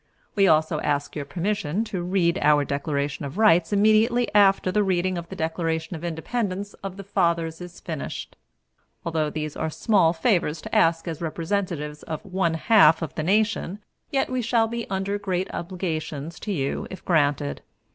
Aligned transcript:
We 0.33 0.47
also 0.47 0.79
ask 0.81 1.15
your 1.15 1.25
permission 1.25 1.83
to 1.83 2.01
read 2.01 2.39
our 2.41 2.65
Declaration 2.65 3.23
of 3.23 3.37
Rights 3.37 3.71
immediately 3.71 4.33
after 4.33 4.71
the 4.71 4.81
reading 4.81 5.15
of 5.15 5.29
the 5.29 5.35
Declaration 5.35 5.95
of 5.95 6.03
Independence 6.03 6.73
of 6.83 6.97
the 6.97 7.03
Fathers 7.03 7.61
is 7.61 7.79
finished. 7.79 8.35
Although 9.05 9.29
these 9.29 9.55
are 9.55 9.69
small 9.69 10.11
favors 10.11 10.59
to 10.63 10.73
ask 10.75 11.07
as 11.07 11.21
representatives 11.21 12.01
of 12.01 12.25
one 12.25 12.55
half 12.55 13.03
of 13.03 13.13
the 13.13 13.21
nation, 13.21 13.77
yet 14.09 14.27
we 14.27 14.41
shall 14.41 14.67
be 14.67 14.89
under 14.89 15.19
great 15.19 15.53
obligations 15.53 16.39
to 16.39 16.51
you 16.51 16.87
if 16.89 17.05
granted. 17.05 17.61